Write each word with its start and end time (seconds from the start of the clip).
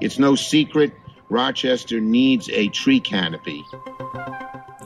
It's 0.00 0.18
no 0.18 0.34
secret 0.34 0.94
Rochester 1.28 2.00
needs 2.00 2.48
a 2.48 2.68
tree 2.68 3.00
canopy. 3.00 3.62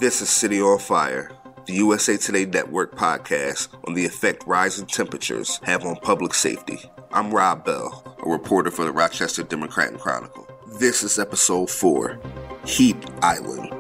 This 0.00 0.21
is 0.21 0.29
City 0.29 0.60
on 0.60 0.80
Fire, 0.80 1.30
the 1.67 1.75
USA 1.75 2.17
Today 2.17 2.44
Network 2.44 2.96
podcast 2.96 3.68
on 3.86 3.94
the 3.94 4.04
effect 4.04 4.44
rising 4.44 4.86
temperatures 4.86 5.60
have 5.62 5.84
on 5.84 5.94
public 6.02 6.34
safety. 6.34 6.80
I'm 7.12 7.32
Rob 7.32 7.64
Bell, 7.64 8.16
a 8.27 8.29
reporter 8.29 8.72
for 8.72 8.84
the 8.84 8.90
Rochester 8.90 9.45
Democrat 9.45 9.92
and 9.92 10.00
Chronicle. 10.00 10.48
This 10.80 11.04
is 11.04 11.16
episode 11.16 11.70
4 11.70 12.18
Heat 12.66 12.96
Island. 13.22 13.72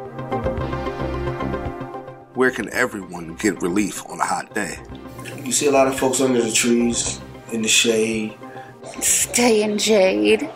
Where 2.34 2.52
can 2.52 2.72
everyone 2.72 3.34
get 3.34 3.60
relief 3.60 4.06
on 4.08 4.20
a 4.20 4.24
hot 4.24 4.54
day? 4.54 4.78
You 5.42 5.50
see 5.50 5.66
a 5.66 5.72
lot 5.72 5.88
of 5.88 5.98
folks 5.98 6.20
under 6.20 6.40
the 6.40 6.52
trees, 6.52 7.20
in 7.50 7.62
the 7.62 7.68
shade. 7.68 8.36
Stay 9.04 9.62
in 9.62 9.76
shade. 9.78 10.40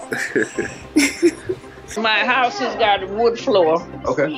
My 1.98 2.20
house 2.24 2.58
has 2.60 2.74
got 2.76 3.02
a 3.02 3.06
wood 3.06 3.38
floor, 3.38 3.82
Okay. 4.06 4.32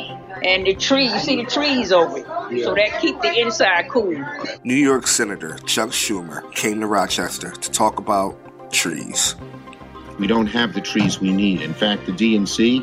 and 0.45 0.66
the 0.66 0.74
tree, 0.74 1.06
you 1.06 1.18
see 1.18 1.37
the 1.37 1.51
trees 1.51 1.92
over 1.92 2.18
it, 2.18 2.27
so 2.65 2.74
that 2.74 2.98
keep 3.01 3.20
the 3.20 3.38
inside 3.41 3.88
cool. 3.88 4.16
New 4.65 4.74
York 4.74 5.06
Senator 5.06 5.56
Chuck 5.66 5.91
Schumer 5.91 6.51
came 6.54 6.80
to 6.80 6.87
Rochester 6.87 7.51
to 7.51 7.70
talk 7.70 7.98
about 7.98 8.73
trees. 8.73 9.37
We 10.18 10.27
don't 10.27 10.46
have 10.46 10.74
the 10.74 10.80
trees 10.80 11.20
we 11.20 11.32
need. 11.32 11.60
In 11.60 11.74
fact, 11.74 12.06
the 12.06 12.12
D&C, 12.12 12.82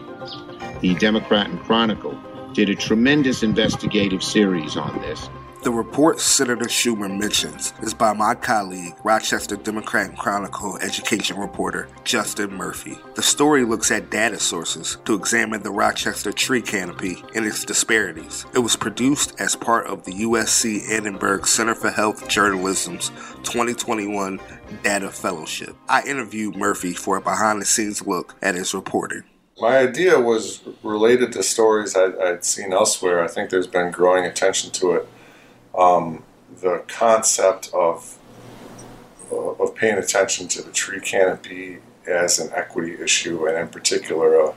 the 0.82 0.96
Democrat 0.96 1.48
and 1.50 1.60
Chronicle, 1.62 2.18
did 2.54 2.70
a 2.70 2.76
tremendous 2.76 3.44
investigative 3.44 4.24
series 4.24 4.78
on 4.78 5.02
this. 5.02 5.30
The 5.64 5.72
report 5.72 6.20
Senator 6.20 6.66
Schumer 6.66 7.10
mentions 7.10 7.74
is 7.82 7.94
by 7.94 8.14
my 8.14 8.36
colleague, 8.36 8.94
Rochester 9.04 9.56
Democrat 9.56 10.10
and 10.10 10.18
Chronicle 10.18 10.78
education 10.78 11.38
reporter 11.38 11.90
Justin 12.04 12.54
Murphy. 12.54 12.98
The 13.16 13.24
story 13.24 13.66
looks 13.66 13.90
at 13.90 14.12
data 14.12 14.40
sources 14.40 14.98
to 15.06 15.16
examine 15.16 15.64
the 15.64 15.72
Rochester 15.72 16.32
tree 16.32 16.62
canopy 16.62 17.24
and 17.34 17.44
its 17.44 17.66
disparities. 17.66 18.46
It 18.54 18.60
was 18.60 18.76
produced 18.76 19.34
as 19.42 19.56
part 19.56 19.88
of 19.88 20.06
the 20.06 20.14
USC 20.14 20.90
Annenberg 20.92 21.48
Center 21.48 21.74
for 21.74 21.90
Health 21.90 22.30
Journalism's 22.30 23.10
2021 23.44 24.40
Data 24.84 25.10
Fellowship. 25.10 25.76
I 25.90 26.04
interviewed 26.04 26.56
Murphy 26.56 26.94
for 26.94 27.18
a 27.18 27.22
behind 27.22 27.62
the 27.62 27.66
scenes 27.66 28.06
look 28.06 28.36
at 28.44 28.54
his 28.54 28.76
reporting. 28.76 29.24
My 29.60 29.80
idea 29.80 30.20
was 30.20 30.62
related 30.84 31.32
to 31.34 31.42
stories 31.42 31.96
I'd, 31.96 32.16
I'd 32.20 32.46
seen 32.46 32.74
elsewhere. 32.74 33.24
I 33.24 33.28
think 33.28 33.50
there's 33.50 33.66
been 33.66 33.90
growing 33.90 34.24
attention 34.24 34.70
to 34.74 34.92
it. 34.92 35.10
Um, 35.78 36.24
the 36.62 36.84
concept 36.88 37.70
of 37.74 38.18
uh, 39.32 39.36
of 39.36 39.76
paying 39.76 39.98
attention 39.98 40.48
to 40.48 40.62
the 40.62 40.72
tree 40.72 41.00
canopy 41.00 41.80
as 42.08 42.40
an 42.40 42.50
equity 42.56 43.02
issue, 43.02 43.46
and 43.48 43.58
in 43.58 43.68
particular 43.68 44.40
a, 44.40 44.48
a 44.48 44.54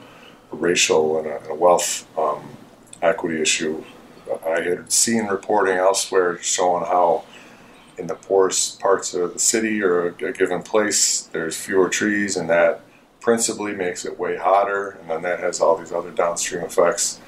racial 0.53 1.19
and 1.19 1.27
a, 1.27 1.41
and 1.41 1.51
a 1.51 1.55
wealth 1.55 2.07
um, 2.17 2.43
equity 3.03 3.41
issue. 3.41 3.85
I 4.47 4.61
had 4.61 4.93
seen 4.93 5.27
reporting 5.27 5.77
elsewhere 5.77 6.39
showing 6.41 6.85
how 6.85 7.25
in 7.98 8.07
the 8.07 8.15
poorest 8.15 8.81
parts 8.81 9.13
of 9.13 9.33
the 9.33 9.39
city 9.39 9.83
or 9.83 10.07
a, 10.07 10.33
given 10.33 10.63
place, 10.63 11.23
there's 11.33 11.57
fewer 11.57 11.89
trees, 11.89 12.37
and 12.37 12.48
that 12.48 12.81
principally 13.21 13.75
makes 13.75 14.05
it 14.05 14.19
way 14.19 14.37
hotter, 14.37 14.91
and 15.01 15.11
then 15.11 15.23
that 15.23 15.41
has 15.41 15.61
all 15.61 15.77
these 15.77 15.93
other 15.93 16.11
downstream 16.11 16.63
effects. 16.63 17.21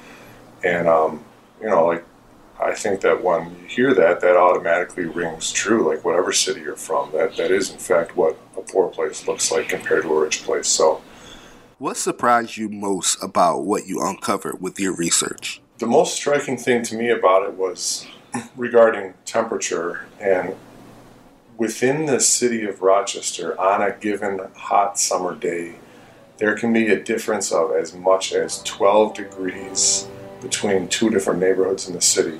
And 0.63 0.87
um, 0.87 1.23
you 1.61 1.67
know, 1.67 1.85
like 1.85 2.05
I 2.63 2.73
think 2.73 3.01
that 3.01 3.23
when 3.23 3.51
you 3.61 3.67
hear 3.67 3.93
that, 3.93 4.21
that 4.21 4.35
automatically 4.37 5.05
rings 5.05 5.51
true. 5.51 5.87
Like 5.87 6.03
whatever 6.05 6.31
city 6.31 6.61
you're 6.61 6.75
from, 6.75 7.11
that 7.11 7.35
that 7.37 7.51
is 7.51 7.71
in 7.71 7.77
fact 7.77 8.15
what 8.15 8.37
a 8.57 8.61
poor 8.61 8.89
place 8.89 9.27
looks 9.27 9.51
like 9.51 9.69
compared 9.69 10.03
to 10.03 10.13
a 10.13 10.19
rich 10.21 10.43
place. 10.43 10.67
So 10.67 11.01
What 11.79 11.97
surprised 11.97 12.57
you 12.57 12.69
most 12.69 13.21
about 13.23 13.63
what 13.65 13.87
you 13.87 14.01
uncovered 14.01 14.61
with 14.61 14.79
your 14.79 14.95
research? 14.95 15.59
the 15.79 15.87
most 15.87 16.15
striking 16.15 16.55
thing 16.55 16.81
to 16.83 16.95
me 16.95 17.09
about 17.09 17.43
it 17.43 17.55
was 17.55 18.07
regarding 18.55 19.13
temperature 19.25 20.05
and 20.21 20.55
within 21.57 22.05
the 22.05 22.19
city 22.19 22.63
of 22.63 22.81
Rochester 22.81 23.59
on 23.59 23.81
a 23.81 23.91
given 23.91 24.39
hot 24.55 24.97
summer 24.97 25.35
day 25.35 25.75
there 26.37 26.55
can 26.55 26.71
be 26.71 26.87
a 26.87 27.03
difference 27.03 27.51
of 27.51 27.71
as 27.71 27.93
much 27.93 28.31
as 28.33 28.61
12 28.63 29.13
degrees 29.15 30.07
between 30.41 30.87
two 30.87 31.09
different 31.09 31.39
neighborhoods 31.39 31.87
in 31.87 31.93
the 31.95 32.01
city 32.01 32.39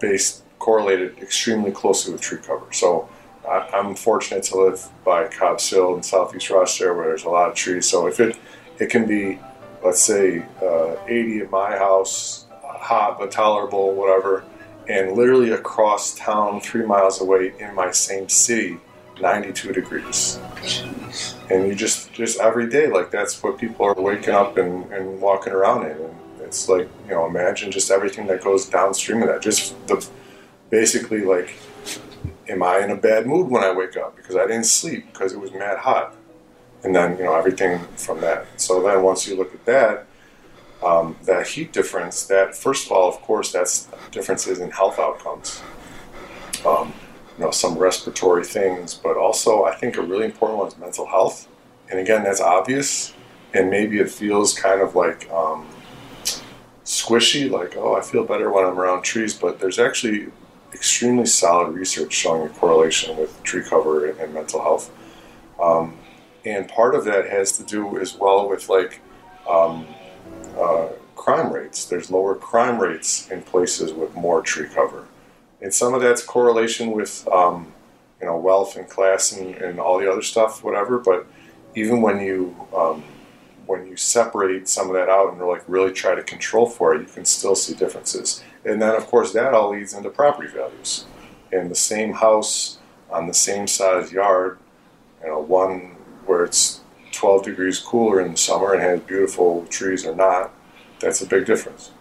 based 0.00 0.42
correlated 0.58 1.18
extremely 1.18 1.70
closely 1.70 2.12
with 2.12 2.20
tree 2.20 2.38
cover 2.38 2.66
so 2.72 3.08
I- 3.48 3.68
I'm 3.72 3.94
fortunate 3.94 4.42
to 4.44 4.58
live 4.58 4.88
by 5.04 5.28
Cobb's 5.28 5.68
Hill 5.68 5.96
in 5.96 6.02
southeast 6.02 6.50
Rochester 6.50 6.94
where 6.94 7.06
there's 7.06 7.24
a 7.24 7.30
lot 7.30 7.48
of 7.48 7.54
trees 7.54 7.88
so 7.88 8.06
if 8.06 8.20
it 8.20 8.36
it 8.78 8.90
can 8.90 9.06
be 9.06 9.38
let's 9.84 10.00
say 10.00 10.44
uh, 10.62 10.96
80 11.06 11.40
at 11.40 11.50
my 11.50 11.76
house, 11.76 12.46
hot 12.62 13.18
but 13.18 13.30
tolerable, 13.30 13.94
whatever, 13.94 14.44
and 14.88 15.12
literally 15.12 15.52
across 15.52 16.14
town, 16.16 16.60
three 16.60 16.84
miles 16.84 17.20
away 17.20 17.52
in 17.58 17.74
my 17.74 17.90
same 17.90 18.28
city, 18.28 18.78
92 19.20 19.72
degrees. 19.72 20.38
And 21.50 21.66
you 21.66 21.74
just, 21.74 22.12
just 22.12 22.40
every 22.40 22.68
day, 22.68 22.88
like 22.88 23.10
that's 23.10 23.42
what 23.42 23.58
people 23.58 23.86
are 23.86 23.94
waking 23.94 24.34
up 24.34 24.56
and, 24.56 24.90
and 24.92 25.20
walking 25.20 25.52
around 25.52 25.86
in. 25.86 25.96
And 25.96 26.16
it's 26.50 26.68
like, 26.68 26.88
you 27.06 27.12
know, 27.12 27.26
imagine 27.26 27.70
just 27.70 27.90
everything 27.90 28.26
that 28.26 28.42
goes 28.42 28.68
downstream 28.68 29.22
of 29.22 29.28
that. 29.28 29.42
Just 29.42 29.74
the 29.86 30.06
basically 30.68 31.22
like, 31.22 31.56
am 32.48 32.62
I 32.62 32.78
in 32.78 32.90
a 32.90 32.96
bad 32.96 33.26
mood 33.26 33.48
when 33.48 33.64
I 33.64 33.72
wake 33.72 33.96
up 33.96 34.16
because 34.16 34.36
I 34.36 34.46
didn't 34.46 34.66
sleep 34.66 35.12
because 35.12 35.32
it 35.32 35.40
was 35.40 35.52
mad 35.52 35.78
hot? 35.78 36.14
and 36.82 36.94
then 36.94 37.16
you 37.18 37.24
know 37.24 37.34
everything 37.34 37.80
from 37.96 38.20
that. 38.20 38.46
So 38.56 38.82
then 38.82 39.02
once 39.02 39.26
you 39.26 39.36
look 39.36 39.54
at 39.54 39.64
that, 39.66 40.06
um, 40.82 41.16
that 41.24 41.46
heat 41.46 41.72
difference, 41.72 42.26
that 42.26 42.56
first 42.56 42.86
of 42.86 42.92
all, 42.92 43.08
of 43.08 43.20
course, 43.22 43.52
that's 43.52 43.88
differences 44.10 44.60
in 44.60 44.70
health 44.70 44.98
outcomes. 44.98 45.62
Um, 46.66 46.92
you 47.38 47.44
know, 47.44 47.50
some 47.50 47.78
respiratory 47.78 48.44
things, 48.44 48.94
but 48.94 49.16
also 49.16 49.64
I 49.64 49.74
think 49.74 49.96
a 49.96 50.02
really 50.02 50.26
important 50.26 50.58
one 50.58 50.68
is 50.68 50.78
mental 50.78 51.06
health. 51.06 51.48
And 51.90 51.98
again, 51.98 52.22
that's 52.22 52.40
obvious, 52.40 53.14
and 53.54 53.70
maybe 53.70 53.98
it 53.98 54.10
feels 54.10 54.56
kind 54.56 54.80
of 54.80 54.94
like 54.94 55.28
um, 55.30 55.66
squishy, 57.10 57.50
like 57.50 57.76
oh, 57.76 57.96
I 57.96 58.02
feel 58.02 58.24
better 58.24 58.50
when 58.50 58.64
I'm 58.64 58.78
around 58.78 59.02
trees. 59.02 59.34
But 59.34 59.60
there's 59.60 59.78
actually 59.78 60.28
extremely 60.72 61.26
solid 61.26 61.72
research 61.72 62.12
showing 62.12 62.48
a 62.48 62.54
correlation 62.54 63.16
with 63.16 63.42
tree 63.42 63.62
cover 63.62 64.06
and, 64.06 64.18
and 64.20 64.34
mental 64.34 64.60
health. 64.60 64.90
Um, 65.60 65.96
and 66.44 66.68
part 66.68 66.94
of 66.94 67.04
that 67.04 67.28
has 67.28 67.52
to 67.58 67.64
do 67.64 67.98
as 67.98 68.16
well 68.16 68.48
with 68.48 68.68
like 68.68 69.00
um, 69.48 69.86
uh, 70.58 70.88
crime 71.16 71.52
rates. 71.52 71.84
There's 71.84 72.10
lower 72.10 72.34
crime 72.34 72.78
rates 72.78 73.30
in 73.30 73.42
places 73.42 73.92
with 73.92 74.14
more 74.14 74.40
tree 74.42 74.68
cover, 74.68 75.06
and 75.60 75.74
some 75.74 75.94
of 75.94 76.00
that's 76.00 76.22
correlation 76.22 76.92
with 76.92 77.26
um, 77.28 77.72
you 78.20 78.26
know 78.26 78.38
wealth 78.38 78.76
and 78.76 78.88
class 78.88 79.32
and, 79.32 79.54
and 79.56 79.78
all 79.78 79.98
the 79.98 80.10
other 80.10 80.22
stuff, 80.22 80.64
whatever. 80.64 80.98
But 80.98 81.26
even 81.74 82.00
when 82.00 82.20
you 82.20 82.56
um, 82.74 83.04
when 83.70 83.86
you 83.86 83.96
separate 83.96 84.68
some 84.68 84.88
of 84.88 84.94
that 84.94 85.08
out 85.08 85.32
and 85.32 85.40
like 85.46 85.62
really 85.68 85.92
try 85.92 86.12
to 86.12 86.24
control 86.24 86.66
for 86.68 86.92
it, 86.92 87.02
you 87.02 87.06
can 87.06 87.24
still 87.24 87.54
see 87.54 87.72
differences. 87.72 88.42
And 88.64 88.82
then 88.82 88.96
of 88.96 89.06
course 89.06 89.32
that 89.32 89.54
all 89.54 89.70
leads 89.70 89.94
into 89.94 90.10
property 90.10 90.48
values. 90.48 91.04
In 91.52 91.68
the 91.68 91.76
same 91.76 92.14
house 92.14 92.78
on 93.10 93.28
the 93.28 93.34
same 93.34 93.68
size 93.68 94.10
yard, 94.10 94.58
you 95.22 95.28
know, 95.28 95.38
one 95.38 95.96
where 96.26 96.44
it's 96.44 96.80
12 97.12 97.44
degrees 97.44 97.78
cooler 97.78 98.20
in 98.20 98.32
the 98.32 98.36
summer 98.36 98.72
and 98.72 98.82
has 98.82 99.00
beautiful 99.00 99.64
trees 99.66 100.04
or 100.04 100.16
not, 100.16 100.52
that's 100.98 101.22
a 101.22 101.26
big 101.26 101.46
difference. 101.46 101.92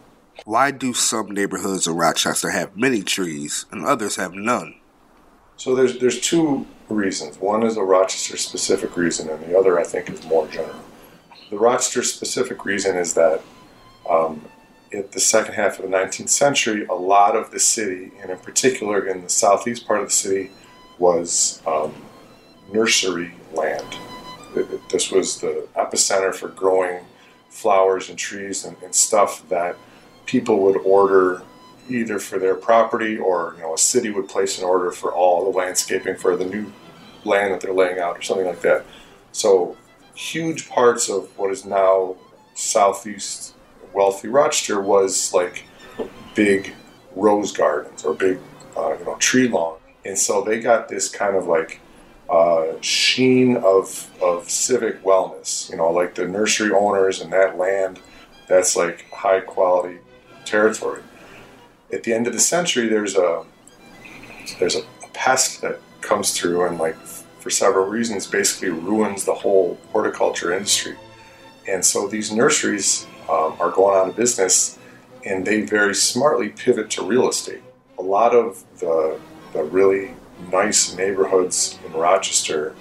Why 0.45 0.71
do 0.71 0.93
some 0.95 1.29
neighborhoods 1.29 1.85
in 1.85 1.93
Rochester 1.93 2.49
have 2.49 2.75
many 2.75 3.03
trees 3.03 3.67
and 3.71 3.85
others 3.85 4.15
have 4.15 4.33
none? 4.33 4.73
So 5.57 5.75
there's 5.75 5.99
there's 5.99 6.19
two 6.19 6.65
reasons. 6.87 7.37
One 7.37 7.61
is 7.61 7.77
a 7.77 7.83
Rochester 7.83 8.37
specific 8.37 8.95
reason, 8.95 9.29
and 9.29 9.45
the 9.45 9.59
other 9.59 9.77
I 9.77 9.83
think 9.83 10.09
is 10.09 10.23
more 10.25 10.47
general. 10.47 10.79
The 11.49 11.57
Rochester 11.57 12.03
specific 12.03 12.65
reason 12.65 12.95
is 12.95 13.13
that 13.15 13.41
um, 14.09 14.45
at 14.93 15.11
the 15.11 15.19
second 15.19 15.53
half 15.55 15.79
of 15.79 15.89
the 15.89 15.95
19th 15.95 16.29
century, 16.29 16.85
a 16.85 16.93
lot 16.93 17.35
of 17.35 17.51
the 17.51 17.59
city, 17.59 18.11
and 18.21 18.31
in 18.31 18.37
particular 18.37 19.07
in 19.07 19.21
the 19.23 19.29
southeast 19.29 19.87
part 19.87 20.01
of 20.01 20.07
the 20.07 20.13
city, 20.13 20.51
was 20.99 21.61
um, 21.65 21.93
nursery 22.71 23.33
land. 23.53 23.85
It- 24.55 24.71
it- 24.71 24.89
This 24.89 25.11
was 25.11 25.39
the 25.39 25.67
epicenter 25.75 26.33
for 26.33 26.49
growing 26.49 27.05
flowers 27.49 28.09
and 28.09 28.17
trees 28.17 28.65
and, 28.65 28.75
and 28.83 28.93
stuff 28.93 29.47
that 29.49 29.75
people 30.25 30.59
would 30.59 30.77
order 30.77 31.41
either 31.89 32.19
for 32.19 32.37
their 32.37 32.53
property 32.55 33.17
or 33.17 33.55
you 33.57 33.63
know 33.63 33.73
a 33.73 33.77
city 33.77 34.11
would 34.11 34.27
place 34.29 34.59
an 34.59 34.65
order 34.65 34.91
for 34.91 35.11
all 35.11 35.43
the 35.51 35.57
landscaping 35.57 36.15
for 36.15 36.35
the 36.35 36.45
new 36.45 36.71
land 37.25 37.51
that 37.51 37.59
they're 37.61 37.73
laying 37.73 37.97
out 37.99 38.15
or 38.17 38.21
something 38.21 38.45
like 38.45 38.61
that. 38.61 38.85
So 39.31 39.75
huge 40.19 40.67
parts 40.67 41.09
of 41.09 41.25
what 41.37 41.49
is 41.49 41.65
now 41.65 42.13
southeast 42.53 43.53
wealthy 43.93 44.27
Rochester 44.27 44.81
was 44.81 45.33
like 45.33 45.63
big 46.35 46.73
rose 47.15 47.53
gardens 47.53 48.03
or 48.03 48.13
big 48.13 48.37
uh, 48.75 48.97
you 48.99 49.05
know 49.05 49.15
tree 49.15 49.47
lawn, 49.47 49.77
and 50.03 50.17
so 50.17 50.43
they 50.43 50.59
got 50.59 50.89
this 50.89 51.07
kind 51.07 51.37
of 51.37 51.47
like 51.47 51.79
uh, 52.29 52.65
sheen 52.81 53.55
of 53.57 54.09
of 54.21 54.49
civic 54.49 55.03
wellness. 55.03 55.69
You 55.69 55.77
know, 55.77 55.89
like 55.89 56.15
the 56.15 56.27
nursery 56.27 56.71
owners 56.71 57.21
and 57.21 57.31
that 57.31 57.57
land, 57.57 57.99
that's 58.49 58.75
like 58.75 59.09
high 59.11 59.39
quality 59.39 59.99
territory. 60.43 61.01
At 61.93 62.03
the 62.03 62.13
end 62.13 62.27
of 62.27 62.33
the 62.33 62.39
century, 62.39 62.89
there's 62.89 63.15
a 63.15 63.45
there's 64.59 64.75
a, 64.75 64.79
a 64.79 65.07
pest 65.13 65.61
that 65.61 65.79
comes 66.01 66.37
through 66.37 66.65
and 66.65 66.77
like 66.77 66.97
for 67.39 67.49
several 67.49 67.85
reasons 67.85 68.27
basically 68.27 68.69
ruins 68.69 69.25
the 69.25 69.33
whole 69.33 69.77
horticulture 69.91 70.53
industry. 70.53 70.95
And 71.67 71.83
so 71.83 72.07
these 72.07 72.31
nurseries 72.31 73.05
um, 73.29 73.55
are 73.59 73.71
going 73.71 73.97
out 73.97 74.09
of 74.09 74.15
business 74.15 74.77
and 75.25 75.45
they 75.45 75.61
very 75.61 75.95
smartly 75.95 76.49
pivot 76.49 76.89
to 76.91 77.03
real 77.03 77.29
estate. 77.29 77.61
A 77.97 78.01
lot 78.01 78.33
of 78.33 78.63
the, 78.79 79.19
the 79.53 79.63
really 79.63 80.13
nice 80.51 80.95
neighborhoods 80.95 81.77
in 81.85 81.93
Rochester, 81.93 82.75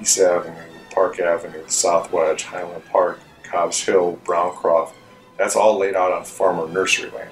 East 0.00 0.18
Avenue, 0.18 0.56
Park 0.90 1.20
Avenue, 1.20 1.62
South 1.68 2.12
Wedge, 2.12 2.42
Highland 2.44 2.84
Park, 2.86 3.20
Cobbs 3.42 3.84
Hill, 3.84 4.18
Browncroft, 4.24 4.92
that's 5.36 5.56
all 5.56 5.78
laid 5.78 5.94
out 5.94 6.12
on 6.12 6.24
farmer 6.24 6.68
nursery 6.68 7.10
land. 7.10 7.30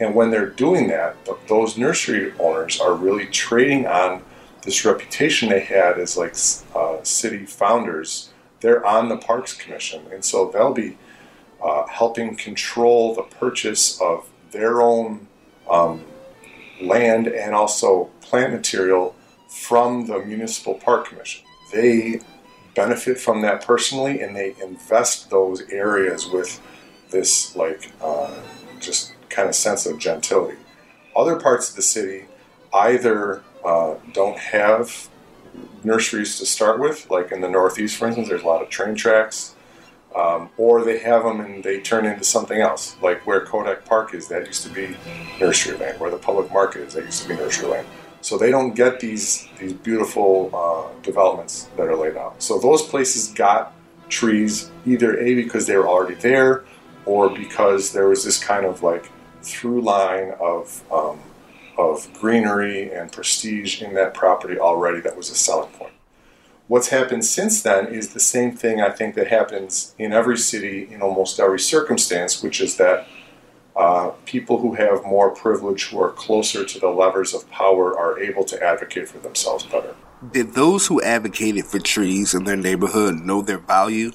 And 0.00 0.14
when 0.14 0.30
they're 0.30 0.50
doing 0.50 0.88
that, 0.88 1.16
those 1.48 1.78
nursery 1.78 2.32
owners 2.38 2.80
are 2.80 2.94
really 2.94 3.26
trading 3.26 3.86
on 3.86 4.22
this 4.62 4.84
reputation 4.84 5.48
they 5.48 5.60
had 5.60 5.98
as 5.98 6.16
like 6.16 6.34
uh, 6.74 7.02
city 7.02 7.44
founders. 7.46 8.30
They're 8.60 8.84
on 8.86 9.08
the 9.08 9.16
Parks 9.16 9.54
Commission, 9.54 10.06
and 10.12 10.24
so 10.24 10.50
they'll 10.50 10.72
be 10.72 10.96
uh, 11.62 11.86
helping 11.86 12.36
control 12.36 13.14
the 13.14 13.22
purchase 13.22 14.00
of 14.00 14.28
their 14.52 14.80
own 14.80 15.26
um, 15.68 16.04
land 16.80 17.26
and 17.26 17.54
also 17.54 18.10
plant 18.20 18.52
material 18.52 19.14
from 19.48 20.06
the 20.06 20.18
Municipal 20.20 20.74
Park 20.74 21.08
Commission. 21.08 21.44
They 21.72 22.20
benefit 22.74 23.18
from 23.18 23.42
that 23.42 23.64
personally, 23.64 24.20
and 24.20 24.34
they 24.34 24.54
invest 24.62 25.30
those 25.30 25.62
areas 25.70 26.28
with 26.28 26.60
this 27.10 27.54
like 27.56 27.92
uh, 28.00 28.34
just 28.80 29.14
kind 29.28 29.48
of 29.48 29.54
sense 29.54 29.86
of 29.86 29.98
gentility. 29.98 30.58
Other 31.14 31.38
parts 31.38 31.70
of 31.70 31.76
the 31.76 31.82
city 31.82 32.26
either 32.72 33.42
uh, 33.64 33.94
don't 34.12 34.38
have 34.38 35.08
nurseries 35.84 36.38
to 36.38 36.46
start 36.46 36.80
with, 36.80 37.10
like 37.10 37.32
in 37.32 37.40
the 37.40 37.48
Northeast, 37.48 37.96
for 37.96 38.06
instance, 38.06 38.28
there's 38.28 38.42
a 38.42 38.46
lot 38.46 38.62
of 38.62 38.68
train 38.68 38.94
tracks, 38.94 39.54
um, 40.14 40.50
or 40.56 40.84
they 40.84 40.98
have 40.98 41.24
them 41.24 41.40
and 41.40 41.64
they 41.64 41.80
turn 41.80 42.04
into 42.06 42.24
something 42.24 42.60
else, 42.60 42.96
like 43.02 43.26
where 43.26 43.44
Kodak 43.44 43.84
Park 43.84 44.14
is, 44.14 44.28
that 44.28 44.46
used 44.46 44.62
to 44.64 44.70
be 44.70 44.96
nursery 45.40 45.76
land, 45.76 46.00
where 46.00 46.10
the 46.10 46.18
public 46.18 46.52
market 46.52 46.82
is, 46.82 46.94
that 46.94 47.04
used 47.04 47.22
to 47.22 47.28
be 47.28 47.34
nursery 47.34 47.68
land. 47.68 47.86
So 48.20 48.38
they 48.38 48.50
don't 48.50 48.74
get 48.74 49.00
these 49.00 49.48
these 49.58 49.72
beautiful 49.72 50.50
uh, 50.54 51.02
developments 51.02 51.68
that 51.76 51.88
are 51.88 51.96
laid 51.96 52.16
out. 52.16 52.40
So 52.40 52.58
those 52.58 52.82
places 52.82 53.32
got 53.32 53.74
trees 54.08 54.70
either 54.86 55.18
a 55.18 55.34
because 55.34 55.66
they 55.66 55.76
were 55.76 55.88
already 55.88 56.14
there, 56.14 56.64
or 57.04 57.28
because 57.30 57.92
there 57.92 58.08
was 58.08 58.24
this 58.24 58.38
kind 58.42 58.64
of 58.64 58.82
like 58.82 59.10
through 59.42 59.80
line 59.80 60.34
of 60.38 60.84
um, 60.92 61.18
of 61.78 62.12
greenery 62.14 62.92
and 62.92 63.10
prestige 63.10 63.82
in 63.82 63.94
that 63.94 64.14
property 64.14 64.58
already 64.58 65.00
that 65.00 65.16
was 65.16 65.30
a 65.30 65.34
selling 65.34 65.70
point. 65.72 65.92
What's 66.68 66.88
happened 66.88 67.24
since 67.24 67.62
then 67.62 67.88
is 67.88 68.14
the 68.14 68.20
same 68.20 68.56
thing 68.56 68.80
I 68.80 68.90
think 68.90 69.14
that 69.16 69.28
happens 69.28 69.94
in 69.98 70.12
every 70.12 70.38
city 70.38 70.88
in 70.90 71.02
almost 71.02 71.40
every 71.40 71.60
circumstance, 71.60 72.42
which 72.42 72.60
is 72.60 72.76
that 72.76 73.06
uh, 73.74 74.10
people 74.26 74.58
who 74.58 74.74
have 74.74 75.04
more 75.04 75.30
privilege, 75.30 75.88
who 75.88 76.00
are 76.00 76.10
closer 76.10 76.64
to 76.64 76.78
the 76.78 76.88
levers 76.88 77.34
of 77.34 77.48
power, 77.50 77.98
are 77.98 78.18
able 78.18 78.44
to 78.44 78.62
advocate 78.62 79.08
for 79.08 79.18
themselves 79.18 79.64
better. 79.64 79.94
Did 80.32 80.54
those 80.54 80.86
who 80.86 81.02
advocated 81.02 81.66
for 81.66 81.78
trees 81.78 82.32
in 82.34 82.44
their 82.44 82.56
neighborhood 82.56 83.16
know 83.16 83.42
their 83.42 83.58
value? 83.58 84.12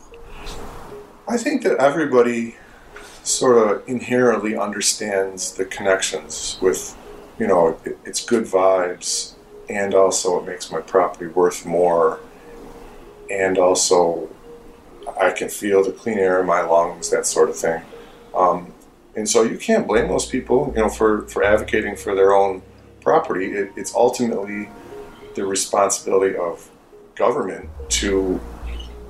I 1.27 1.37
think 1.37 1.63
that 1.63 1.77
everybody 1.79 2.55
sort 3.23 3.57
of 3.57 3.89
inherently 3.89 4.55
understands 4.55 5.53
the 5.53 5.65
connections 5.65 6.57
with 6.61 6.95
you 7.39 7.47
know, 7.47 7.79
it, 7.85 7.97
it's 8.05 8.23
good 8.23 8.45
vibes, 8.45 9.33
and 9.69 9.93
also 9.93 10.39
it 10.39 10.47
makes 10.47 10.71
my 10.71 10.81
property 10.81 11.27
worth 11.27 11.65
more, 11.65 12.19
and 13.29 13.57
also 13.57 14.29
I 15.19 15.31
can 15.31 15.49
feel 15.49 15.83
the 15.83 15.91
clean 15.91 16.17
air 16.19 16.39
in 16.39 16.45
my 16.45 16.61
lungs, 16.61 17.09
that 17.09 17.25
sort 17.25 17.49
of 17.49 17.55
thing. 17.55 17.81
Um, 18.35 18.73
and 19.15 19.27
so 19.27 19.41
you 19.41 19.57
can't 19.57 19.87
blame 19.87 20.07
those 20.07 20.25
people, 20.25 20.71
you 20.75 20.81
know, 20.81 20.89
for, 20.89 21.27
for 21.27 21.43
advocating 21.43 21.95
for 21.95 22.13
their 22.13 22.33
own 22.33 22.61
property. 23.01 23.51
It, 23.51 23.71
it's 23.75 23.95
ultimately 23.95 24.69
the 25.35 25.45
responsibility 25.45 26.35
of 26.35 26.69
government 27.15 27.69
to 27.89 28.39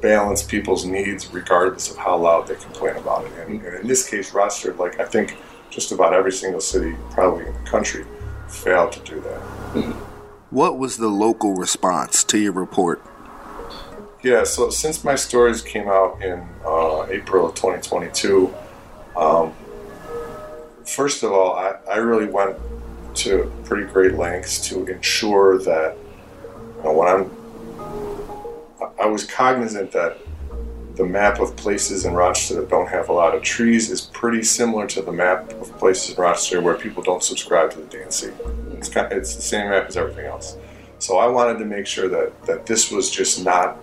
balance 0.02 0.44
people's 0.44 0.86
needs 0.86 1.34
regardless 1.34 1.92
of 1.92 1.98
how 1.98 2.18
loud 2.18 2.48
they 2.48 2.56
complain 2.56 2.96
about 2.96 3.26
it. 3.26 3.32
And, 3.40 3.62
and 3.64 3.76
in 3.82 3.88
this 3.88 4.08
case, 4.08 4.34
Rochester, 4.34 4.74
like 4.76 5.00
I 5.00 5.06
think 5.06 5.38
just 5.70 5.92
about 5.92 6.14
every 6.14 6.32
single 6.32 6.62
city 6.62 6.96
probably 7.12 7.48
in 7.48 7.54
the 7.54 7.70
country, 7.70 8.06
failed 8.48 8.92
to 8.94 9.00
do 9.00 9.22
that. 9.22 9.40
What 10.50 10.78
was 10.78 10.98
the 10.98 11.10
local 11.10 11.56
response 11.56 12.24
to 12.26 12.38
your 12.38 12.54
report? 12.54 13.04
Yeah, 14.24 14.44
so 14.46 14.70
since 14.70 15.04
my 15.04 15.16
stories 15.16 15.62
came 15.62 15.88
out 15.88 16.22
in 16.22 16.48
uh, 16.66 17.06
April 17.10 17.48
of 17.50 17.56
2022, 17.56 18.54
um, 19.16 19.54
first 20.86 21.24
of 21.24 21.32
all, 21.32 21.54
I, 21.56 21.76
I 21.92 21.98
really 21.98 22.26
went 22.28 22.58
to 23.16 23.52
pretty 23.66 23.92
great 23.92 24.14
lengths 24.16 24.68
to 24.70 24.86
ensure 24.86 25.58
that 25.60 25.98
you 26.78 26.84
know, 26.84 26.94
when 26.94 27.08
I'm, 27.08 27.32
I 29.00 29.06
was 29.06 29.26
cognizant 29.26 29.92
that 29.92 30.18
the 30.98 31.06
map 31.06 31.40
of 31.40 31.56
places 31.56 32.06
in 32.06 32.14
Rochester 32.14 32.56
that 32.56 32.70
don't 32.70 32.90
have 32.90 33.10
a 33.10 33.14
lot 33.14 33.36
of 33.36 33.44
trees 33.44 33.92
is 33.92 34.02
pretty 34.02 34.42
similar 34.42 34.88
to 34.88 35.02
the 35.04 35.12
map 35.12 35.52
of 35.54 35.78
places 35.78 36.16
in 36.16 36.22
Rochester 36.22 36.60
where 36.60 36.74
people 36.74 37.04
don't 37.04 37.24
subscribe 37.24 37.72
to 37.72 37.78
the 37.78 37.86
D&C. 37.86 38.32
It's, 38.72 38.90
kind 38.90 39.12
of, 39.12 39.18
it's 39.18 39.36
the 39.36 39.42
same 39.42 39.70
map 39.70 39.88
as 39.88 39.96
everything 39.96 40.26
else. 40.26 40.58
So 40.98 41.18
I 41.18 41.28
wanted 41.28 41.60
to 41.60 41.66
make 41.66 41.86
sure 41.86 42.10
that, 42.10 42.44
that 42.46 42.66
this 42.66 42.92
was 42.92 43.12
just 43.12 43.46
not 43.46 43.78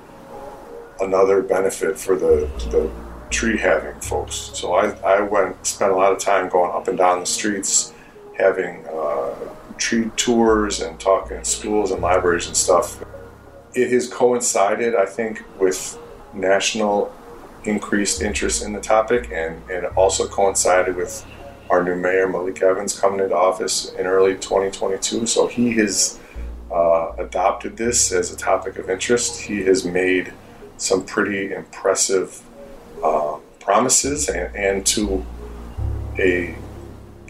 another 1.01 1.41
benefit 1.41 1.97
for 1.97 2.17
the, 2.17 2.51
the 2.71 2.91
tree 3.31 3.59
having 3.59 4.01
folks. 4.01 4.35
So 4.35 4.75
I, 4.75 4.91
I 5.07 5.21
went 5.21 5.65
spent 5.65 5.93
a 5.93 5.97
lot 5.97 6.13
of 6.13 6.19
time 6.19 6.49
going 6.49 6.73
up 6.73 6.89
and 6.89 6.99
down 6.99 7.21
the 7.21 7.27
streets, 7.27 7.93
having 8.37 8.85
uh, 8.89 9.35
tree 9.77 10.11
tours 10.17 10.81
and 10.81 10.99
talking 10.99 11.37
in 11.37 11.45
schools 11.45 11.93
and 11.93 12.03
libraries 12.03 12.49
and 12.49 12.57
stuff. 12.57 13.05
It 13.75 13.91
has 13.93 14.09
coincided, 14.09 14.97
I 14.97 15.07
think, 15.07 15.43
with 15.61 15.99
national 16.35 17.13
increased 17.65 18.23
interest 18.23 18.65
in 18.65 18.73
the 18.73 18.81
topic, 18.81 19.31
and, 19.33 19.63
and 19.71 19.87
also 19.97 20.27
coincided 20.29 20.97
with 20.97 21.25
our 21.71 21.83
new 21.83 21.97
mayor, 21.97 22.29
Malik 22.29 22.63
Evans, 22.63 22.99
coming 22.99 23.21
into 23.21 23.37
office 23.37 23.93
in 23.95 24.07
early 24.07 24.35
2022. 24.35 25.27
So 25.27 25.47
he 25.47 25.73
has 25.75 26.19
uh, 26.71 27.13
adopted 27.19 27.77
this 27.77 28.13
as 28.13 28.33
a 28.33 28.37
topic 28.37 28.79
of 28.79 28.91
interest. 28.91 29.41
He 29.41 29.63
has 29.65 29.85
made 29.85 30.33
some 30.77 31.05
pretty 31.05 31.53
impressive 31.53 32.43
uh, 33.03 33.39
promises 33.61 34.29
and, 34.29 34.55
and 34.55 34.87
to 34.87 35.25
a 36.19 36.55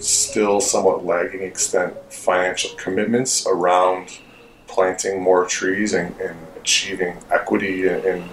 still 0.00 0.60
somewhat 0.60 1.04
lagging 1.04 1.42
extent 1.42 1.94
financial 2.12 2.70
commitments 2.76 3.46
around 3.46 4.18
planting 4.66 5.22
more 5.22 5.46
trees 5.46 5.94
and, 5.94 6.18
and 6.20 6.36
achieving 6.56 7.16
equity 7.30 7.86
in, 7.86 8.04
in 8.04 8.28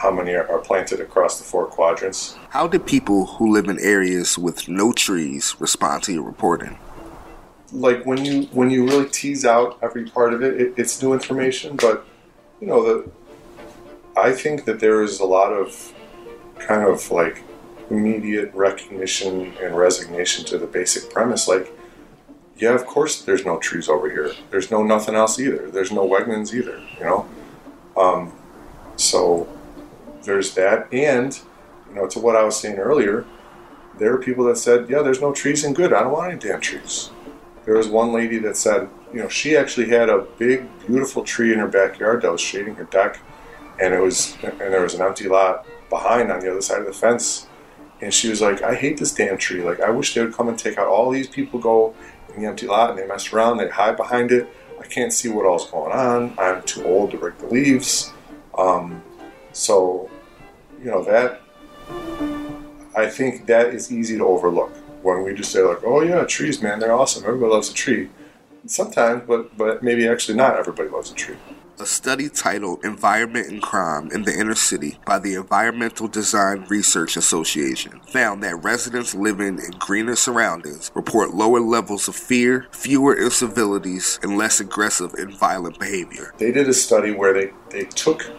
how 0.00 0.10
many 0.10 0.32
are, 0.32 0.58
planted 0.60 0.98
across 0.98 1.38
the 1.38 1.44
four 1.44 1.66
quadrants. 1.66 2.34
How 2.48 2.66
do 2.66 2.78
people 2.78 3.26
who 3.26 3.52
live 3.52 3.68
in 3.68 3.78
areas 3.78 4.38
with 4.38 4.66
no 4.66 4.92
trees 4.92 5.54
respond 5.58 6.02
to 6.04 6.12
your 6.12 6.22
reporting? 6.22 6.78
Like 7.70 8.06
when 8.06 8.24
you 8.24 8.44
when 8.52 8.70
you 8.70 8.86
really 8.86 9.08
tease 9.10 9.44
out 9.44 9.78
every 9.82 10.08
part 10.08 10.32
of 10.32 10.42
it, 10.42 10.58
it 10.60 10.74
it's 10.78 11.02
new 11.02 11.12
information. 11.12 11.76
But 11.76 12.06
you 12.60 12.66
know, 12.66 12.82
the 12.82 13.10
I 14.16 14.32
think 14.32 14.64
that 14.64 14.80
there 14.80 15.02
is 15.02 15.20
a 15.20 15.26
lot 15.26 15.52
of 15.52 15.92
kind 16.58 16.82
of 16.82 17.10
like 17.10 17.44
immediate 17.90 18.52
recognition 18.54 19.52
and 19.62 19.76
resignation 19.76 20.46
to 20.46 20.56
the 20.56 20.66
basic 20.66 21.12
premise. 21.12 21.46
Like, 21.46 21.70
yeah, 22.56 22.74
of 22.74 22.86
course, 22.86 23.22
there's 23.22 23.44
no 23.44 23.58
trees 23.58 23.88
over 23.88 24.10
here. 24.10 24.32
There's 24.50 24.70
no 24.70 24.82
nothing 24.82 25.14
else 25.14 25.38
either. 25.38 25.70
There's 25.70 25.92
no 25.92 26.08
Wegmans 26.08 26.54
either. 26.54 26.82
You 26.98 27.04
know, 27.04 27.28
um, 27.96 28.32
so 28.96 29.46
there's 30.24 30.54
that, 30.54 30.92
and 30.92 31.38
you 31.88 31.94
know, 31.96 32.06
to 32.08 32.20
what 32.20 32.36
I 32.36 32.44
was 32.44 32.56
saying 32.56 32.76
earlier, 32.76 33.24
there 33.98 34.12
are 34.14 34.18
people 34.18 34.44
that 34.46 34.58
said, 34.58 34.88
"Yeah, 34.88 35.02
there's 35.02 35.20
no 35.20 35.32
trees 35.32 35.64
in 35.64 35.74
good. 35.74 35.92
I 35.92 36.02
don't 36.02 36.12
want 36.12 36.32
any 36.32 36.40
damn 36.40 36.60
trees." 36.60 37.10
There 37.64 37.76
was 37.76 37.88
one 37.88 38.12
lady 38.12 38.38
that 38.38 38.56
said, 38.56 38.88
you 39.12 39.20
know, 39.20 39.28
she 39.28 39.56
actually 39.56 39.88
had 39.88 40.08
a 40.08 40.26
big, 40.38 40.66
beautiful 40.86 41.22
tree 41.24 41.52
in 41.52 41.58
her 41.58 41.68
backyard 41.68 42.22
that 42.22 42.32
was 42.32 42.40
shading 42.40 42.74
her 42.76 42.84
deck, 42.84 43.20
and 43.80 43.92
it 43.92 44.00
was, 44.00 44.36
and 44.42 44.58
there 44.58 44.80
was 44.80 44.94
an 44.94 45.02
empty 45.02 45.28
lot 45.28 45.66
behind 45.90 46.32
on 46.32 46.40
the 46.40 46.50
other 46.50 46.62
side 46.62 46.80
of 46.80 46.86
the 46.86 46.92
fence. 46.92 47.46
And 48.00 48.14
she 48.14 48.30
was 48.30 48.40
like, 48.40 48.62
"I 48.62 48.74
hate 48.74 48.98
this 48.98 49.12
damn 49.12 49.36
tree. 49.36 49.62
Like, 49.62 49.80
I 49.80 49.90
wish 49.90 50.14
they 50.14 50.22
would 50.22 50.34
come 50.34 50.48
and 50.48 50.58
take 50.58 50.78
out 50.78 50.86
all 50.86 51.10
these 51.10 51.28
people 51.28 51.60
go 51.60 51.94
in 52.34 52.42
the 52.42 52.48
empty 52.48 52.66
lot 52.66 52.90
and 52.90 52.98
they 52.98 53.06
mess 53.06 53.32
around, 53.32 53.58
they 53.58 53.68
hide 53.68 53.96
behind 53.96 54.32
it. 54.32 54.48
I 54.80 54.86
can't 54.86 55.12
see 55.12 55.28
what 55.28 55.44
all's 55.44 55.70
going 55.70 55.92
on. 55.92 56.34
I'm 56.38 56.62
too 56.62 56.84
old 56.84 57.10
to 57.10 57.18
rake 57.18 57.38
the 57.38 57.46
leaves. 57.46 58.12
Um, 58.56 59.02
so, 59.52 60.10
you 60.78 60.90
know, 60.90 61.02
that, 61.04 61.40
I 62.96 63.08
think 63.08 63.46
that 63.46 63.68
is 63.68 63.92
easy 63.92 64.18
to 64.18 64.26
overlook 64.26 64.72
when 65.02 65.22
we 65.24 65.34
just 65.34 65.52
say, 65.52 65.62
like, 65.62 65.82
oh, 65.84 66.02
yeah, 66.02 66.24
trees, 66.24 66.60
man, 66.62 66.78
they're 66.78 66.92
awesome. 66.92 67.24
Everybody 67.24 67.52
loves 67.52 67.70
a 67.70 67.74
tree. 67.74 68.10
Sometimes, 68.66 69.22
but, 69.26 69.56
but 69.56 69.82
maybe 69.82 70.06
actually 70.06 70.36
not 70.36 70.56
everybody 70.56 70.90
loves 70.90 71.10
a 71.10 71.14
tree. 71.14 71.36
A 71.78 71.86
study 71.86 72.28
titled 72.28 72.84
Environment 72.84 73.48
and 73.48 73.62
Crime 73.62 74.10
in 74.12 74.24
the 74.24 74.38
Inner 74.38 74.54
City 74.54 74.98
by 75.06 75.18
the 75.18 75.32
Environmental 75.32 76.08
Design 76.08 76.66
Research 76.68 77.16
Association 77.16 78.00
found 78.00 78.42
that 78.42 78.62
residents 78.62 79.14
living 79.14 79.58
in 79.58 79.70
greener 79.78 80.14
surroundings 80.14 80.90
report 80.94 81.32
lower 81.32 81.60
levels 81.60 82.06
of 82.06 82.14
fear, 82.14 82.66
fewer 82.70 83.16
incivilities, 83.16 84.20
and 84.22 84.36
less 84.36 84.60
aggressive 84.60 85.14
and 85.14 85.32
violent 85.38 85.78
behavior. 85.78 86.34
They 86.36 86.52
did 86.52 86.68
a 86.68 86.74
study 86.74 87.12
where 87.12 87.32
they, 87.32 87.52
they 87.70 87.86
took 87.86 88.30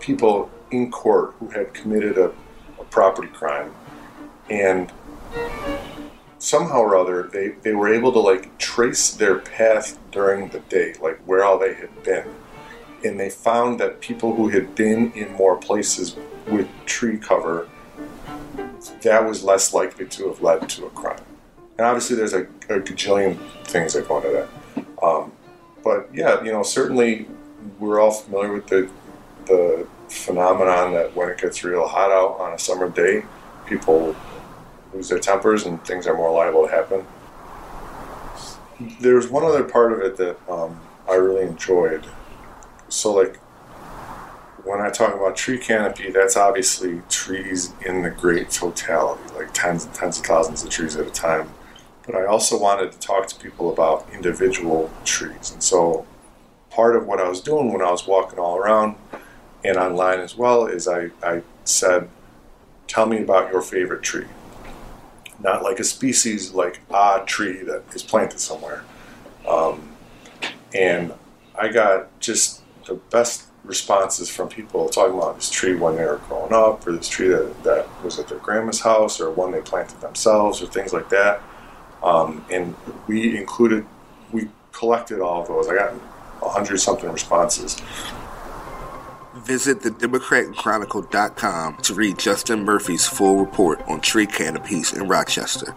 people 0.00 0.50
in 0.70 0.90
court 0.90 1.34
who 1.38 1.48
had 1.48 1.72
committed 1.74 2.18
a, 2.18 2.32
a 2.78 2.84
property 2.90 3.28
crime. 3.28 3.74
And 4.50 4.92
somehow 6.38 6.78
or 6.78 6.96
other 6.96 7.24
they, 7.32 7.48
they 7.62 7.74
were 7.74 7.92
able 7.92 8.12
to 8.12 8.18
like 8.20 8.56
trace 8.58 9.10
their 9.10 9.38
path 9.38 9.98
during 10.12 10.48
the 10.50 10.60
day 10.60 10.94
like 11.02 11.18
where 11.26 11.44
all 11.44 11.58
they 11.58 11.74
had 11.74 12.02
been. 12.02 12.26
And 13.04 13.18
they 13.18 13.30
found 13.30 13.78
that 13.80 14.00
people 14.00 14.34
who 14.34 14.48
had 14.48 14.74
been 14.74 15.12
in 15.12 15.32
more 15.34 15.56
places 15.56 16.16
with 16.46 16.68
tree 16.86 17.18
cover 17.18 17.68
that 19.02 19.26
was 19.26 19.42
less 19.44 19.74
likely 19.74 20.06
to 20.06 20.28
have 20.28 20.40
led 20.40 20.68
to 20.68 20.86
a 20.86 20.90
crime. 20.90 21.20
And 21.76 21.86
obviously 21.86 22.16
there's 22.16 22.32
a, 22.32 22.42
a 22.42 22.80
gajillion 22.80 23.36
things 23.64 23.94
that 23.94 24.08
go 24.08 24.18
into 24.18 24.30
that. 24.30 25.04
Um, 25.04 25.32
but 25.82 26.08
yeah 26.12 26.42
you 26.42 26.52
know 26.52 26.62
certainly 26.62 27.26
we're 27.78 28.00
all 28.00 28.10
familiar 28.10 28.52
with 28.52 28.66
the 28.66 28.88
the 29.48 29.86
phenomenon 30.08 30.92
that 30.94 31.14
when 31.16 31.28
it 31.28 31.38
gets 31.38 31.64
real 31.64 31.86
hot 31.86 32.10
out 32.10 32.38
on 32.40 32.52
a 32.52 32.58
summer 32.58 32.88
day 32.88 33.24
people 33.66 34.16
lose 34.92 35.08
their 35.08 35.18
tempers 35.18 35.66
and 35.66 35.84
things 35.84 36.06
are 36.06 36.14
more 36.14 36.32
liable 36.32 36.66
to 36.66 36.72
happen. 36.72 37.06
There's 39.00 39.28
one 39.28 39.44
other 39.44 39.64
part 39.64 39.92
of 39.92 40.00
it 40.00 40.16
that 40.16 40.38
um, 40.50 40.80
I 41.08 41.14
really 41.14 41.44
enjoyed. 41.44 42.06
So, 42.88 43.12
like, 43.12 43.36
when 44.64 44.80
I 44.80 44.90
talk 44.90 45.14
about 45.14 45.36
tree 45.36 45.58
canopy, 45.58 46.10
that's 46.10 46.36
obviously 46.36 47.02
trees 47.08 47.72
in 47.84 48.02
the 48.02 48.10
great 48.10 48.50
totality, 48.50 49.22
like 49.34 49.52
tens 49.52 49.84
and 49.84 49.94
tens 49.94 50.18
of 50.18 50.26
thousands 50.26 50.62
of 50.62 50.70
trees 50.70 50.96
at 50.96 51.06
a 51.06 51.10
time. 51.10 51.50
But 52.06 52.14
I 52.14 52.26
also 52.26 52.58
wanted 52.58 52.92
to 52.92 52.98
talk 52.98 53.26
to 53.28 53.36
people 53.38 53.72
about 53.72 54.08
individual 54.12 54.90
trees. 55.04 55.50
And 55.52 55.62
so, 55.62 56.06
part 56.70 56.96
of 56.96 57.06
what 57.06 57.20
I 57.20 57.28
was 57.28 57.40
doing 57.40 57.72
when 57.72 57.82
I 57.82 57.90
was 57.90 58.06
walking 58.06 58.38
all 58.38 58.56
around 58.56 58.96
and 59.64 59.76
online 59.76 60.20
as 60.20 60.36
well 60.36 60.66
is 60.66 60.86
I, 60.88 61.10
I 61.22 61.42
said, 61.64 62.08
Tell 62.86 63.06
me 63.06 63.20
about 63.22 63.52
your 63.52 63.60
favorite 63.60 64.02
tree 64.02 64.26
not 65.40 65.62
like 65.62 65.78
a 65.78 65.84
species 65.84 66.52
like 66.52 66.80
a 66.90 67.22
tree 67.26 67.62
that 67.62 67.82
is 67.94 68.02
planted 68.02 68.40
somewhere. 68.40 68.84
Um, 69.46 69.96
and 70.74 71.14
I 71.58 71.68
got 71.68 72.18
just 72.20 72.62
the 72.86 72.94
best 72.94 73.44
responses 73.64 74.28
from 74.28 74.48
people 74.48 74.88
talking 74.88 75.16
about 75.16 75.36
this 75.36 75.50
tree 75.50 75.74
when 75.74 75.96
they 75.96 76.04
were 76.04 76.20
growing 76.28 76.52
up, 76.52 76.86
or 76.86 76.92
this 76.92 77.08
tree 77.08 77.28
that, 77.28 77.64
that 77.64 78.04
was 78.04 78.18
at 78.18 78.28
their 78.28 78.38
grandma's 78.38 78.80
house, 78.80 79.20
or 79.20 79.30
one 79.30 79.52
they 79.52 79.60
planted 79.60 80.00
themselves, 80.00 80.62
or 80.62 80.66
things 80.66 80.92
like 80.92 81.08
that. 81.10 81.40
Um, 82.02 82.44
and 82.50 82.74
we 83.06 83.36
included, 83.36 83.86
we 84.32 84.48
collected 84.72 85.20
all 85.20 85.42
of 85.42 85.48
those. 85.48 85.68
I 85.68 85.74
got 85.74 85.94
a 86.42 86.48
hundred 86.48 86.78
something 86.78 87.10
responses. 87.10 87.76
Visit 89.44 89.80
thedemocratchronicle.com 89.80 91.76
to 91.78 91.94
read 91.94 92.18
Justin 92.18 92.64
Murphy's 92.64 93.06
full 93.06 93.36
report 93.36 93.80
on 93.86 94.00
tree 94.00 94.26
canopies 94.26 94.92
in 94.92 95.06
Rochester. 95.06 95.74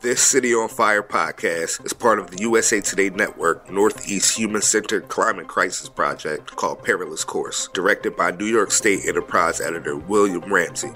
This 0.00 0.22
City 0.22 0.54
on 0.54 0.68
Fire 0.68 1.02
podcast 1.02 1.84
is 1.84 1.92
part 1.92 2.20
of 2.20 2.30
the 2.30 2.40
USA 2.42 2.80
Today 2.80 3.10
Network 3.10 3.68
Northeast 3.70 4.38
Human 4.38 4.62
Centered 4.62 5.08
Climate 5.08 5.48
Crisis 5.48 5.88
Project 5.88 6.54
called 6.54 6.84
Perilous 6.84 7.24
Course, 7.24 7.68
directed 7.74 8.16
by 8.16 8.30
New 8.30 8.46
York 8.46 8.70
State 8.70 9.06
Enterprise 9.06 9.60
editor 9.60 9.96
William 9.96 10.52
Ramsey. 10.52 10.92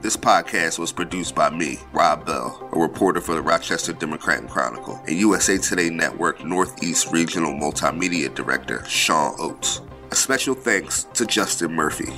This 0.00 0.16
podcast 0.16 0.78
was 0.78 0.92
produced 0.92 1.34
by 1.34 1.50
me, 1.50 1.80
Rob 1.92 2.24
Bell, 2.24 2.68
a 2.72 2.78
reporter 2.78 3.20
for 3.20 3.34
the 3.34 3.42
Rochester 3.42 3.92
Democrat 3.92 4.38
and 4.38 4.48
Chronicle, 4.48 5.02
and 5.08 5.18
USA 5.18 5.58
Today 5.58 5.90
Network 5.90 6.44
Northeast 6.44 7.10
Regional 7.10 7.52
Multimedia 7.52 8.32
Director 8.32 8.84
Sean 8.84 9.34
Oates. 9.40 9.80
A 10.10 10.16
special 10.16 10.54
thanks 10.54 11.04
to 11.14 11.26
Justin 11.26 11.72
Murphy. 11.72 12.12